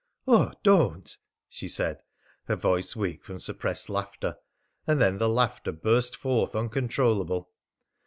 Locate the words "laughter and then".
3.87-5.19